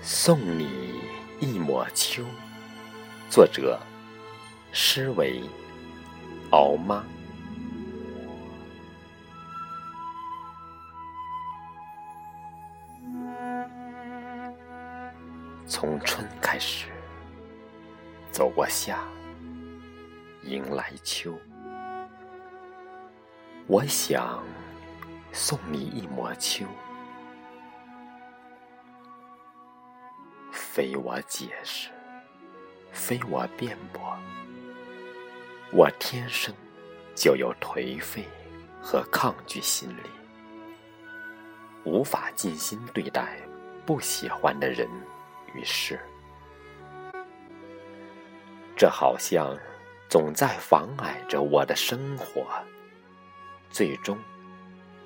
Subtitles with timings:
[0.00, 1.00] 送你
[1.40, 2.24] 一抹秋，
[3.28, 3.78] 作者：
[4.72, 5.42] 诗为
[6.50, 7.04] 敖妈。
[15.66, 16.86] 从春开始，
[18.30, 19.00] 走过夏，
[20.42, 21.34] 迎来秋。
[23.66, 24.42] 我想
[25.32, 26.64] 送你一抹秋。
[30.78, 31.88] 非我解释，
[32.92, 34.16] 非我辩驳，
[35.72, 36.54] 我天生
[37.16, 38.24] 就有颓废
[38.80, 40.02] 和抗拒心理，
[41.82, 43.38] 无法尽心对待
[43.84, 44.88] 不喜欢的人
[45.52, 45.98] 与事，
[48.76, 49.58] 这好像
[50.08, 52.46] 总在妨碍着我的生活，
[53.68, 54.16] 最终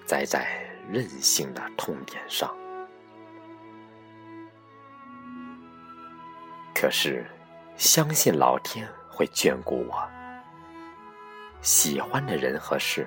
[0.05, 2.55] 栽在任性的痛点上。
[6.83, 7.25] 可是，
[7.77, 10.03] 相信老天会眷顾我。
[11.61, 13.07] 喜欢的人和事，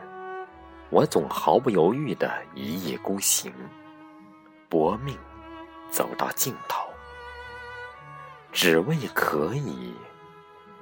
[0.89, 3.53] 我总毫不犹豫的一意孤行，
[4.69, 5.17] 搏命
[5.91, 6.87] 走到尽头，
[8.53, 9.93] 只为可以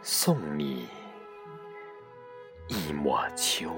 [0.03, 0.87] 送你
[2.67, 3.71] 一抹秋。